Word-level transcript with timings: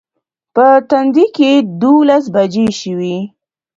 په 0.55 0.65
تندي 0.89 1.25
کې 1.35 1.51
دولس 1.81 2.25
بجې 2.33 2.67
شوې. 2.79 3.17